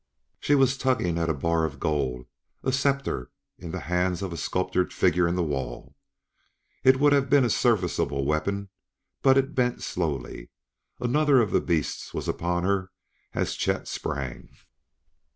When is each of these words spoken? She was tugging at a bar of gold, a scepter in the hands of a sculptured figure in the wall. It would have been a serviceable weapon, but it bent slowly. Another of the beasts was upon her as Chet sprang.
She 0.39 0.55
was 0.55 0.79
tugging 0.79 1.19
at 1.19 1.29
a 1.29 1.33
bar 1.35 1.63
of 1.63 1.79
gold, 1.79 2.25
a 2.63 2.71
scepter 2.71 3.29
in 3.59 3.69
the 3.69 3.81
hands 3.81 4.23
of 4.23 4.33
a 4.33 4.35
sculptured 4.35 4.91
figure 4.91 5.27
in 5.27 5.35
the 5.35 5.43
wall. 5.43 5.95
It 6.83 6.99
would 6.99 7.13
have 7.13 7.29
been 7.29 7.45
a 7.45 7.51
serviceable 7.51 8.25
weapon, 8.25 8.69
but 9.21 9.37
it 9.37 9.53
bent 9.53 9.83
slowly. 9.83 10.49
Another 10.99 11.39
of 11.39 11.51
the 11.51 11.61
beasts 11.61 12.15
was 12.15 12.27
upon 12.27 12.63
her 12.63 12.89
as 13.35 13.53
Chet 13.53 13.87
sprang. 13.87 14.49